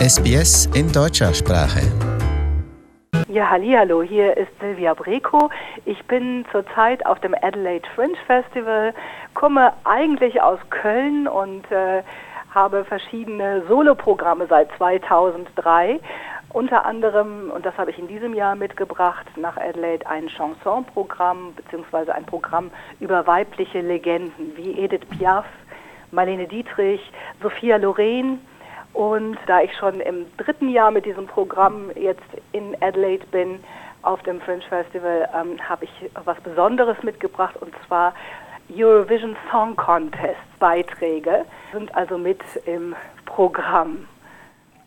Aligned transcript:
SBS 0.00 0.64
in 0.74 0.90
deutscher 0.90 1.34
Sprache. 1.34 1.82
Ja, 3.28 3.50
hallo, 3.50 4.02
hier 4.02 4.34
ist 4.34 4.48
Silvia 4.58 4.94
Breco. 4.94 5.50
Ich 5.84 6.02
bin 6.06 6.46
zurzeit 6.50 7.04
auf 7.04 7.20
dem 7.20 7.34
Adelaide 7.42 7.86
Fringe 7.94 8.16
Festival, 8.26 8.94
komme 9.34 9.74
eigentlich 9.84 10.40
aus 10.40 10.58
Köln 10.70 11.28
und 11.28 11.70
äh, 11.70 12.02
habe 12.50 12.86
verschiedene 12.86 13.62
Soloprogramme 13.68 14.46
seit 14.46 14.70
2003. 14.78 16.00
Unter 16.54 16.86
anderem, 16.86 17.50
und 17.54 17.66
das 17.66 17.76
habe 17.76 17.90
ich 17.90 17.98
in 17.98 18.08
diesem 18.08 18.32
Jahr 18.32 18.56
mitgebracht, 18.56 19.26
nach 19.36 19.58
Adelaide 19.58 20.06
ein 20.06 20.28
Chanson-Programm 20.28 21.52
beziehungsweise 21.56 22.14
ein 22.14 22.24
Programm 22.24 22.70
über 23.00 23.26
weibliche 23.26 23.82
Legenden 23.82 24.56
wie 24.56 24.78
Edith 24.80 25.06
Piaf, 25.10 25.44
Marlene 26.10 26.48
Dietrich, 26.48 27.02
Sophia 27.42 27.76
Loren. 27.76 28.38
Und 28.92 29.38
da 29.46 29.62
ich 29.62 29.70
schon 29.76 30.00
im 30.00 30.26
dritten 30.36 30.68
Jahr 30.68 30.90
mit 30.90 31.06
diesem 31.06 31.26
Programm 31.26 31.90
jetzt 31.94 32.22
in 32.52 32.76
Adelaide 32.80 33.26
bin, 33.30 33.60
auf 34.02 34.22
dem 34.22 34.40
Fringe 34.40 34.62
Festival, 34.68 35.28
ähm, 35.34 35.58
habe 35.68 35.84
ich 35.84 35.90
was 36.24 36.40
Besonderes 36.40 36.96
mitgebracht 37.02 37.54
und 37.60 37.72
zwar 37.86 38.14
Eurovision 38.74 39.36
Song 39.50 39.76
Contest 39.76 40.36
Beiträge 40.58 41.44
sind 41.72 41.94
also 41.94 42.16
mit 42.16 42.40
im 42.66 42.94
Programm. 43.26 44.06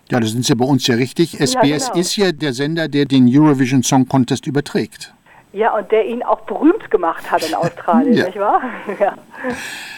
Ja, 0.10 0.20
da 0.20 0.26
sind 0.26 0.46
Sie 0.46 0.56
bei 0.56 0.66
uns 0.66 0.86
ja 0.88 0.96
richtig. 0.96 1.34
SBS 1.40 1.88
genau. 1.88 2.00
ist 2.00 2.16
ja 2.18 2.32
der 2.32 2.54
Sender, 2.54 2.88
der 2.88 3.06
den 3.06 3.28
Eurovision 3.30 3.84
Song 3.84 4.08
Contest 4.08 4.48
überträgt. 4.48 5.14
Ja, 5.54 5.76
und 5.76 5.92
der 5.92 6.06
ihn 6.06 6.24
auch 6.24 6.42
berühmt 6.42 6.90
gemacht 6.92 7.30
hat 7.32 7.48
in 7.48 7.54
Australien, 7.56 8.14
Ja. 8.14 8.26
nicht 8.26 8.40
wahr? 8.40 8.62
Ja. 9.00 9.16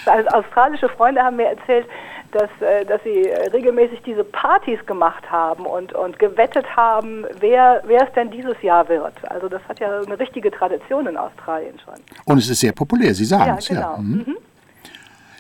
Also 0.06 0.30
australische 0.30 0.90
Freunde 0.90 1.22
haben 1.22 1.38
mir 1.38 1.48
erzählt, 1.48 1.88
dass, 2.36 2.50
äh, 2.60 2.86
dass 2.86 3.02
sie 3.04 3.30
äh, 3.30 3.50
regelmäßig 3.50 4.02
diese 4.04 4.24
Partys 4.24 4.86
gemacht 4.86 5.24
haben 5.32 5.66
und, 5.66 5.94
und 5.94 6.20
gewettet 6.20 6.66
haben, 6.76 7.26
wer, 7.40 7.82
wer 7.86 8.08
es 8.08 8.14
denn 8.14 8.30
dieses 8.30 8.62
Jahr 8.62 8.88
wird. 8.90 9.14
Also 9.30 9.48
das 9.48 9.62
hat 9.70 9.80
ja 9.80 10.02
eine 10.02 10.20
richtige 10.20 10.52
Tradition 10.52 11.08
in 11.08 11.16
Australien 11.16 11.80
schon. 11.80 11.96
Und 12.26 12.38
es 12.40 12.50
ist 12.50 12.60
sehr 12.60 12.74
populär, 12.74 13.14
Sie 13.14 13.26
sagen 13.26 13.46
Ja, 13.48 13.58
es 13.58 13.68
genau. 13.68 13.82
ja. 13.82 13.98
Mhm. 13.98 14.24
Mhm. 14.28 14.38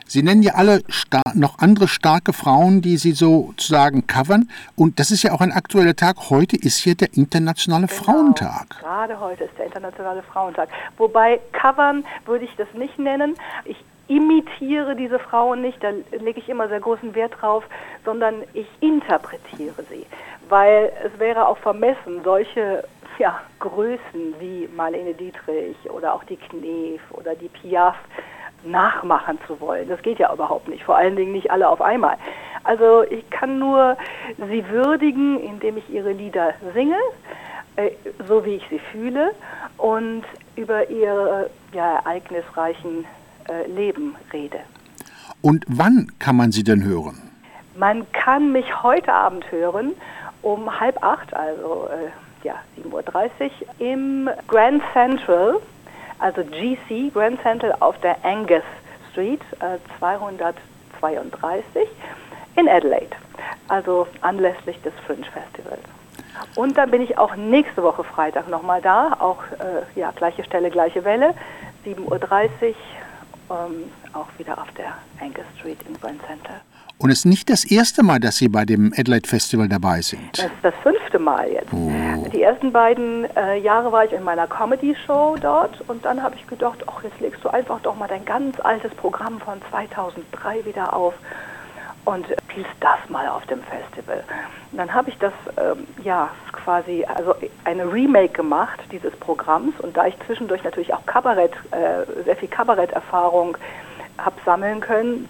Sie 0.08 0.22
nennen 0.22 0.44
ja 0.44 0.54
alle 0.54 0.82
noch 1.34 1.58
andere 1.58 1.88
starke 1.88 2.32
Frauen, 2.32 2.82
die 2.82 2.98
Sie 2.98 3.12
sozusagen 3.12 4.06
covern. 4.06 4.50
Und 4.76 5.00
das 5.00 5.09
ist 5.09 5.24
ja 5.24 5.34
auch 5.34 5.42
ein 5.42 5.52
aktueller 5.52 5.96
Tag. 5.96 6.30
Heute 6.30 6.56
ist 6.56 6.78
hier 6.78 6.96
der 6.96 7.14
Internationale 7.16 7.88
Frauentag. 7.88 8.70
Genau. 8.70 8.82
Gerade 8.82 9.20
heute 9.20 9.44
ist 9.46 9.58
der 9.58 9.66
Internationale 9.66 10.22
Frauentag. 10.22 10.70
Wobei 10.98 11.42
covern 11.54 12.06
würde 12.26 12.46
ich 12.46 12.56
das 12.56 12.68
nicht 12.76 13.00
nennen. 13.00 13.34
Ich 13.66 13.78
imitiere 14.08 14.95
diese 14.95 15.20
Frauen 15.20 15.61
nicht, 15.61 15.84
da 15.84 15.89
lege 16.11 16.39
ich 16.39 16.50
immer 16.50 16.67
sehr 16.67 16.80
großen 16.80 17.16
Wert 17.16 17.34
drauf, 17.39 17.64
sondern 18.03 18.44
ich 18.53 18.67
interpretiere 18.80 19.84
sie. 19.89 20.06
Weil 20.47 20.92
es 21.03 21.20
wäre 21.20 21.47
auch 21.47 21.58
vermessen, 21.58 22.22
solche 22.23 22.84
ja, 23.17 23.39
Größen 23.59 24.36
wie 24.39 24.70
Marlene 24.75 25.14
Dietrich 25.14 25.78
oder 25.89 26.14
auch 26.14 26.23
die 26.25 26.38
Knef 26.38 27.02
oder 27.12 27.36
die 27.36 27.47
Piaf 27.47 27.95
nachmachen 28.64 29.39
zu 29.47 29.59
wollen. 29.59 29.88
Das 29.88 30.02
geht 30.02 30.19
ja 30.19 30.34
überhaupt 30.34 30.67
nicht, 30.67 30.84
vor 30.84 30.97
allen 30.97 31.16
Dingen 31.16 31.31
nicht 31.31 31.52
alle 31.52 31.69
auf 31.69 31.81
einmal. 31.81 32.17
Also 32.64 33.03
ich 33.03 33.30
kann 33.30 33.59
nur 33.59 33.95
sie 34.50 34.67
würdigen, 34.69 35.40
indem 35.40 35.78
ich 35.78 35.90
ihre 35.90 36.12
Lieder 36.12 36.53
singe, 36.73 36.97
äh, 37.75 37.92
so 38.28 38.44
wie 38.44 38.56
ich 38.56 38.67
sie 38.69 38.80
fühle 38.80 39.31
und 39.78 40.23
über 40.56 40.90
ihr 40.90 41.50
ja, 41.73 41.97
ereignisreichen 41.97 43.06
Leben 43.68 44.16
rede. 44.34 44.60
Und 45.42 45.66
wann 45.68 46.12
kann 46.20 46.36
man 46.36 46.52
Sie 46.52 46.64
denn 46.64 46.84
hören? 46.84 47.22
Man 47.78 48.10
kann 48.14 48.52
mich 48.52 48.84
heute 48.84 49.14
Abend 49.14 49.52
hören 49.52 49.94
um 50.46 50.80
halb 50.80 51.04
acht, 51.04 51.34
also 51.36 51.90
äh, 51.92 52.46
ja, 52.46 52.56
7.30 52.78 52.92
Uhr 52.92 53.52
im 53.80 54.30
Grand 54.48 54.82
Central, 54.94 55.56
also 56.20 56.44
GC, 56.44 57.12
Grand 57.12 57.42
Central 57.42 57.75
auf 57.80 58.00
der 58.02 58.24
Angus 58.24 58.62
Street 59.12 59.42
äh, 59.59 59.80
232 60.00 61.88
in 62.56 62.69
Adelaide, 62.69 63.16
also 63.68 64.08
anlässlich 64.22 64.80
des 64.84 64.94
Fringe 65.06 65.25
Festivals. 65.25 65.81
Und 66.56 66.78
dann 66.78 66.92
bin 66.92 67.02
ich 67.02 67.18
auch 67.18 67.36
nächste 67.36 67.81
Woche 67.81 68.03
Freitag 68.03 68.48
nochmal 68.50 68.81
da, 68.81 69.18
auch 69.19 69.42
äh, 69.59 70.00
ja, 70.00 70.12
gleiche 70.12 70.44
Stelle, 70.44 70.69
gleiche 70.69 71.03
Welle, 71.03 71.34
7.30 71.86 72.00
Uhr, 72.69 72.75
ähm, 73.50 73.91
auch 74.13 74.28
wieder 74.38 74.57
auf 74.57 74.72
der 74.78 74.94
Angus 75.22 75.45
Street 75.57 75.79
im 75.88 76.00
Grand 76.00 76.22
Central. 76.25 76.61
Und 76.97 77.09
es 77.09 77.19
ist 77.19 77.25
nicht 77.25 77.50
das 77.50 77.69
erste 77.69 78.03
Mal, 78.03 78.19
dass 78.19 78.38
Sie 78.38 78.47
bei 78.47 78.63
dem 78.63 78.94
Adelaide 78.95 79.28
Festival 79.28 79.67
dabei 79.67 80.01
sind. 80.01 80.38
Das 80.38 80.45
ist 80.45 80.53
das 80.63 80.73
fünfte 80.81 81.19
Mal 81.19 81.51
jetzt. 81.51 81.72
Die 82.33 82.41
ersten 82.41 82.72
beiden 82.72 83.25
äh, 83.35 83.57
Jahre 83.57 83.91
war 83.91 84.06
ich 84.06 84.13
in 84.13 84.23
meiner 84.23 84.47
Comedy-Show 84.47 85.38
dort 85.41 85.81
und 85.89 86.06
dann 86.06 86.23
habe 86.23 86.35
ich 86.35 86.47
gedacht, 86.47 86.83
ach, 86.88 87.03
jetzt 87.03 87.19
legst 87.19 87.44
du 87.44 87.50
einfach 87.50 87.81
doch 87.81 87.97
mal 87.97 88.07
dein 88.07 88.23
ganz 88.23 88.59
altes 88.61 88.94
Programm 88.95 89.39
von 89.39 89.62
2003 89.69 90.66
wieder 90.66 90.94
auf 90.94 91.13
und 92.06 92.30
äh, 92.30 92.36
spielst 92.50 92.72
das 92.80 93.10
mal 93.10 93.28
auf 93.28 93.46
dem 93.48 93.62
Festival. 93.64 94.24
Und 94.72 94.78
dann 94.78 94.94
habe 94.94 95.10
ich 95.10 95.18
das, 95.18 95.34
ähm, 95.58 95.86
ja, 96.04 96.30
quasi, 96.52 97.06
also 97.06 97.36
eine 97.66 97.92
Remake 97.92 98.34
gemacht 98.34 98.80
dieses 98.92 99.16
Programms 99.18 99.74
und 99.80 99.98
da 99.98 100.08
ich 100.08 100.16
zwischendurch 100.26 100.64
natürlich 100.64 100.94
auch 100.94 101.06
Kabarett, 101.06 101.54
äh, 101.72 102.24
sehr 102.24 102.36
viel 102.36 102.50
Kabaretterfahrung 102.50 103.58
habe 104.18 104.36
sammeln 104.46 104.80
können, 104.80 105.28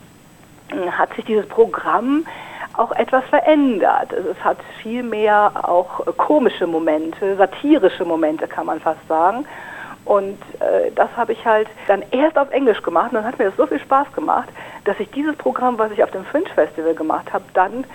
hat 0.92 1.14
sich 1.16 1.26
dieses 1.26 1.48
Programm 1.48 2.26
auch 2.74 2.92
etwas 2.92 3.24
verändert. 3.26 4.14
Also 4.14 4.30
Es 4.30 4.44
hat 4.44 4.58
viel 4.82 5.04
mehr 5.04 5.52
auch 5.64 6.06
äh, 6.06 6.12
komische 6.16 6.68
Momente, 6.68 7.36
satirische 7.38 8.06
Momente 8.06 8.48
kann 8.48 8.66
man 8.66 8.80
fast 8.80 9.06
sagen. 9.08 9.46
Und 10.06 10.40
äh, 10.60 10.92
das 10.94 11.10
habe 11.18 11.34
ich 11.34 11.44
halt 11.46 11.68
dann 11.88 12.04
erst 12.12 12.38
auf 12.38 12.52
Englisch 12.52 12.82
gemacht 12.84 13.10
und 13.12 13.16
dann 13.16 13.26
hat 13.26 13.40
mir 13.40 13.46
das 13.46 13.58
so 13.58 13.66
viel 13.66 13.80
Spaß 13.80 14.14
gemacht, 14.14 14.50
dass 14.86 15.00
ich 15.00 15.10
dieses 15.12 15.36
Programm, 15.36 15.80
was 15.80 15.92
ich 15.92 16.04
auf 16.04 16.12
dem 16.12 16.24
Fringe 16.26 16.50
Festival 16.54 16.94
gemacht 16.94 17.34
habe, 17.34 17.44
dann 17.54 17.84
äh, 17.84 17.86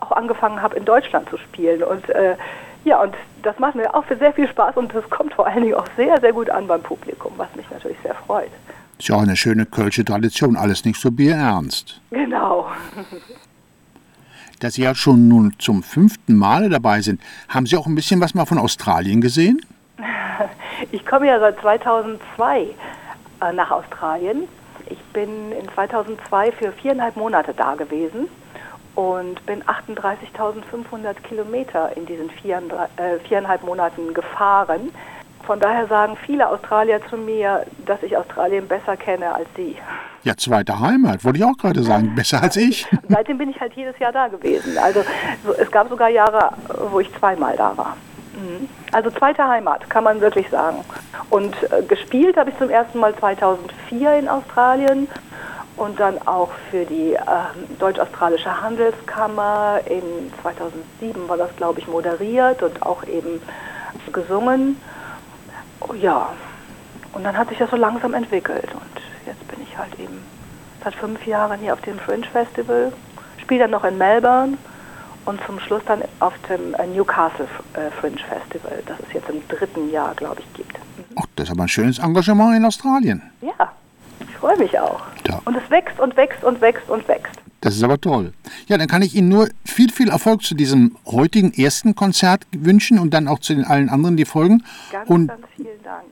auch 0.00 0.12
angefangen 0.12 0.60
habe 0.60 0.76
in 0.76 0.84
Deutschland 0.84 1.28
zu 1.30 1.38
spielen. 1.38 1.84
Und 1.84 2.08
äh, 2.10 2.34
ja, 2.84 3.00
und 3.00 3.14
das 3.42 3.58
macht 3.60 3.76
mir 3.76 3.94
auch 3.94 4.04
sehr 4.08 4.32
viel 4.32 4.48
Spaß 4.48 4.76
und 4.76 4.92
das 4.94 5.08
kommt 5.08 5.32
vor 5.34 5.46
allen 5.46 5.62
Dingen 5.62 5.74
auch 5.74 5.86
sehr, 5.96 6.20
sehr 6.20 6.32
gut 6.32 6.50
an 6.50 6.66
beim 6.66 6.82
Publikum, 6.82 7.32
was 7.36 7.48
mich 7.54 7.70
natürlich 7.70 7.98
sehr 8.02 8.14
freut. 8.14 8.50
Ist 8.98 9.08
ja 9.08 9.16
auch 9.16 9.22
eine 9.22 9.36
schöne 9.36 9.64
kölsche 9.64 10.04
Tradition, 10.04 10.56
alles 10.56 10.84
nicht 10.84 11.00
so 11.00 11.10
bierernst. 11.10 12.00
Genau. 12.10 12.68
Da 14.60 14.70
Sie 14.70 14.82
ja 14.82 14.94
schon 14.94 15.28
nun 15.28 15.52
zum 15.58 15.82
fünften 15.82 16.36
Male 16.36 16.70
dabei 16.70 17.02
sind, 17.02 17.20
haben 17.48 17.66
Sie 17.66 17.76
auch 17.76 17.86
ein 17.86 17.94
bisschen 17.94 18.20
was 18.20 18.34
mal 18.34 18.46
von 18.46 18.56
Australien 18.56 19.20
gesehen? 19.20 19.60
Ich 20.92 21.06
komme 21.06 21.26
ja 21.26 21.38
seit 21.38 21.60
2002 21.60 22.60
äh, 23.40 23.52
nach 23.52 23.70
Australien. 23.70 24.48
Ich 24.90 25.02
bin 25.12 25.52
in 25.52 25.68
2002 25.74 26.52
für 26.52 26.72
viereinhalb 26.72 27.16
Monate 27.16 27.54
da 27.54 27.74
gewesen 27.74 28.28
und 28.94 29.44
bin 29.46 29.62
38.500 29.64 31.14
Kilometer 31.22 31.96
in 31.96 32.06
diesen 32.06 32.30
viereinhalb, 32.30 32.90
äh, 32.98 33.18
viereinhalb 33.20 33.62
Monaten 33.64 34.14
gefahren. 34.14 34.90
Von 35.46 35.60
daher 35.60 35.86
sagen 35.86 36.16
viele 36.24 36.48
Australier 36.48 37.00
zu 37.10 37.16
mir, 37.16 37.66
dass 37.84 38.02
ich 38.02 38.16
Australien 38.16 38.66
besser 38.66 38.96
kenne 38.96 39.34
als 39.34 39.48
sie. 39.56 39.76
Ja, 40.22 40.34
zweite 40.36 40.80
Heimat, 40.80 41.22
wollte 41.22 41.38
ich 41.38 41.44
auch 41.44 41.56
gerade 41.56 41.82
sagen. 41.82 42.14
Besser 42.16 42.42
als 42.42 42.56
ich. 42.56 42.86
Seitdem 43.10 43.36
bin 43.36 43.50
ich 43.50 43.60
halt 43.60 43.74
jedes 43.74 43.98
Jahr 43.98 44.10
da 44.10 44.28
gewesen. 44.28 44.78
Also 44.78 45.04
so, 45.44 45.52
es 45.52 45.70
gab 45.70 45.90
sogar 45.90 46.08
Jahre, 46.08 46.50
wo 46.90 47.00
ich 47.00 47.12
zweimal 47.18 47.54
da 47.58 47.76
war. 47.76 47.94
Also 48.92 49.10
zweite 49.10 49.46
Heimat, 49.46 49.88
kann 49.90 50.04
man 50.04 50.20
wirklich 50.20 50.48
sagen. 50.50 50.84
Und 51.30 51.56
äh, 51.72 51.82
gespielt 51.82 52.36
habe 52.36 52.50
ich 52.50 52.58
zum 52.58 52.70
ersten 52.70 52.98
Mal 52.98 53.14
2004 53.16 54.18
in 54.18 54.28
Australien 54.28 55.08
und 55.76 55.98
dann 55.98 56.18
auch 56.26 56.50
für 56.70 56.84
die 56.84 57.14
äh, 57.14 57.20
Deutsch-Australische 57.78 58.62
Handelskammer. 58.62 59.80
In 59.86 60.32
2007 60.42 61.28
war 61.28 61.36
das, 61.36 61.54
glaube 61.56 61.80
ich, 61.80 61.88
moderiert 61.88 62.62
und 62.62 62.82
auch 62.82 63.04
eben 63.04 63.40
gesungen. 64.12 64.80
Ja, 66.00 66.30
und 67.12 67.24
dann 67.24 67.36
hat 67.36 67.48
sich 67.48 67.58
das 67.58 67.70
so 67.70 67.76
langsam 67.76 68.14
entwickelt 68.14 68.68
und 68.72 69.26
jetzt 69.26 69.46
bin 69.48 69.62
ich 69.62 69.76
halt 69.76 69.98
eben 69.98 70.24
seit 70.82 70.94
fünf 70.94 71.26
Jahren 71.26 71.60
hier 71.60 71.72
auf 71.72 71.80
dem 71.82 71.98
Fringe 71.98 72.26
Festival, 72.26 72.92
spiele 73.40 73.60
dann 73.60 73.70
noch 73.70 73.84
in 73.84 73.98
Melbourne 73.98 74.56
und 75.26 75.40
zum 75.46 75.58
Schluss 75.60 75.82
dann 75.86 76.02
auf 76.20 76.34
dem 76.48 76.74
äh, 76.74 76.86
Newcastle 76.86 77.46
äh, 77.74 77.90
Fringe 78.00 78.18
Festival, 78.18 78.82
das 78.86 78.98
es 79.06 79.12
jetzt 79.14 79.28
im 79.28 79.46
dritten 79.48 79.90
Jahr, 79.90 80.14
glaube 80.14 80.40
ich, 80.40 80.54
gibt. 80.54 80.76
Ach, 81.16 81.26
das 81.36 81.48
ist 81.48 81.52
aber 81.52 81.62
ein 81.62 81.68
schönes 81.68 81.98
Engagement 81.98 82.56
in 82.56 82.64
Australien. 82.64 83.22
Ja, 83.40 83.72
ich 84.20 84.36
freue 84.36 84.58
mich 84.58 84.78
auch. 84.78 85.00
Ja. 85.26 85.40
Und 85.44 85.56
es 85.56 85.70
wächst 85.70 85.98
und 86.00 86.16
wächst 86.16 86.44
und 86.44 86.60
wächst 86.60 86.88
und 86.88 87.06
wächst. 87.08 87.40
Das 87.60 87.74
ist 87.76 87.82
aber 87.82 87.98
toll. 87.98 88.34
Ja, 88.66 88.76
dann 88.76 88.88
kann 88.88 89.00
ich 89.00 89.14
Ihnen 89.14 89.30
nur 89.30 89.48
viel, 89.64 89.90
viel 89.90 90.10
Erfolg 90.10 90.42
zu 90.42 90.54
diesem 90.54 90.96
heutigen 91.06 91.52
ersten 91.54 91.94
Konzert 91.94 92.42
wünschen 92.52 92.98
und 92.98 93.14
dann 93.14 93.26
auch 93.26 93.38
zu 93.38 93.54
den 93.54 93.64
allen 93.64 93.88
anderen, 93.88 94.18
die 94.18 94.26
folgen. 94.26 94.62
Ganz, 94.92 95.08
und 95.08 95.28
ganz 95.28 95.46
vielen 95.56 95.82
Dank. 95.82 96.04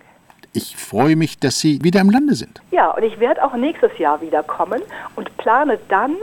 ich 0.54 0.76
freue 0.78 1.14
mich, 1.14 1.38
dass 1.38 1.60
Sie 1.60 1.84
wieder 1.84 2.00
im 2.00 2.08
Lande 2.08 2.34
sind. 2.36 2.62
Ja, 2.70 2.90
und 2.92 3.02
ich 3.02 3.20
werde 3.20 3.44
auch 3.44 3.54
nächstes 3.54 3.96
Jahr 3.98 4.22
wiederkommen 4.22 4.80
und 5.14 5.36
plane 5.36 5.78
dann 5.90 6.16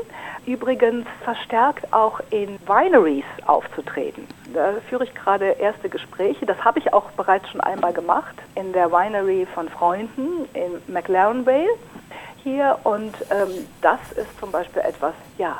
übrigens 0.45 1.06
verstärkt 1.24 1.91
auch 1.94 2.19
in 2.31 2.59
Wineries 2.65 3.25
aufzutreten. 3.45 4.27
Da 4.53 4.74
führe 4.89 5.03
ich 5.03 5.13
gerade 5.13 5.45
erste 5.51 5.89
Gespräche. 5.89 6.45
Das 6.45 6.63
habe 6.63 6.80
ich 6.80 6.94
auch 6.94 7.12
bereits 7.12 7.50
schon 7.50 7.62
einmal 7.62 7.94
gemacht 7.94 8.36
in 8.56 8.74
der 8.74 8.91
Winery 8.91 9.47
von 9.53 9.69
Freunden 9.69 10.45
in 10.53 10.94
McLaren 10.94 11.45
Vale 11.45 11.69
hier. 12.44 12.77
Und 12.83 13.13
ähm, 13.31 13.68
das 13.81 14.00
ist 14.15 14.39
zum 14.39 14.51
Beispiel 14.51 14.81
etwas, 14.81 15.13
ja, 15.38 15.57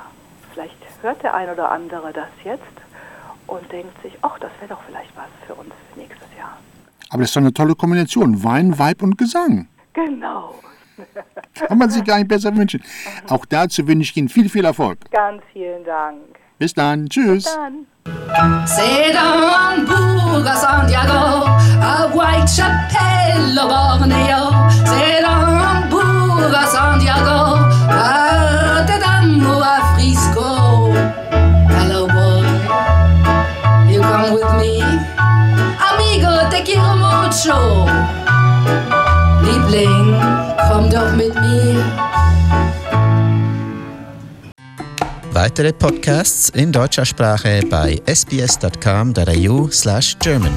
vielleicht 0.54 0.78
hört 1.02 1.22
der 1.24 1.34
ein 1.34 1.50
oder 1.50 1.72
andere 1.72 2.12
das 2.14 2.30
jetzt 2.44 2.64
und 3.48 3.72
denkt 3.72 4.02
sich, 4.02 4.14
ach, 4.22 4.38
das 4.40 4.52
wäre 4.60 4.70
doch 4.70 4.82
vielleicht 4.88 5.16
was 5.16 5.28
für 5.48 5.56
uns 5.56 5.74
nächstes 5.96 6.28
Jahr. 6.38 6.58
Aber 7.10 7.22
das 7.22 7.30
ist 7.30 7.36
doch 7.36 7.42
eine 7.42 7.54
tolle 7.54 7.76
Kombination. 7.76 8.44
Wein, 8.44 8.78
Weib 8.78 9.02
und 9.02 9.18
Gesang. 9.18 9.68
Genau. 9.94 10.56
Kann 11.68 11.78
man 11.78 11.90
sich 11.90 12.04
gar 12.04 12.18
nicht 12.18 12.28
besser 12.28 12.56
wünschen. 12.56 12.84
Auch 13.28 13.46
dazu 13.46 13.88
wünsche 13.88 14.12
ich 14.12 14.18
Ihnen 14.18 14.30
viel, 14.30 14.50
viel 14.50 14.66
Erfolg. 14.66 15.00
Ganz 15.12 15.42
vielen 15.54 15.84
Dank. 15.84 16.20
Bis 16.58 16.74
dann. 16.74 17.08
Tschüss. 17.10 17.46
Bis 17.46 17.56
dann. 17.56 17.86
Santiago, 20.60 21.46
à 21.82 22.08
Whitechapel 22.14 23.58
au 23.60 23.68
Bornéo. 23.68 24.52
C'est 24.86 25.22
dans 25.22 25.48
Hambourg 25.64 26.54
à 26.54 26.66
Santiago, 26.66 27.40
Rotterdam 27.88 29.42
ou 29.46 29.62
à 29.62 29.80
Frisco. 29.94 30.92
Hello 31.70 32.08
boy, 32.08 32.44
you 33.90 34.02
come 34.02 34.34
with 34.34 34.52
me. 34.58 34.84
Amigo, 35.80 36.50
te 36.50 36.62
quiero 36.64 36.96
mucho. 36.98 38.29
Liebling, 39.70 40.16
komm 40.68 40.90
doch 40.90 41.16
mit 41.16 41.34
mir. 41.36 41.86
Weitere 45.32 45.72
Podcasts 45.72 46.50
in 46.50 46.72
deutscher 46.72 47.06
Sprache 47.06 47.62
bei 47.70 48.02
sbs.com.au 48.06 49.70
slash 49.70 50.18
German. 50.20 50.54